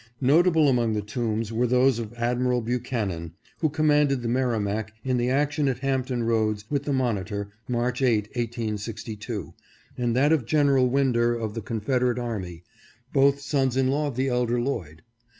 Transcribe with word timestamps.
Notable 0.19 0.67
among 0.67 0.93
the 0.93 1.03
tombs 1.03 1.53
were 1.53 1.67
those 1.67 1.99
of 1.99 2.15
Admiral 2.15 2.61
Buchanan, 2.61 3.33
who 3.59 3.69
commanded 3.69 4.23
the 4.23 4.27
Merrimac 4.27 4.93
in 5.03 5.17
the 5.17 5.29
action 5.29 5.67
at 5.67 5.77
Hampton 5.81 6.23
Roads 6.23 6.65
with 6.71 6.85
the 6.85 6.91
Monitor, 6.91 7.51
March 7.67 8.01
8, 8.01 8.29
1862, 8.29 9.53
and 9.99 10.15
that 10.15 10.31
of 10.31 10.47
General 10.47 10.89
Winder 10.89 11.35
of 11.35 11.53
the 11.53 11.61
Confederate 11.61 12.17
army, 12.17 12.63
both 13.13 13.41
sons 13.41 13.77
in 13.77 13.89
law 13.89 14.07
of 14.07 14.15
the 14.15 14.27
elder 14.27 14.59
Lloyd. 14.59 15.03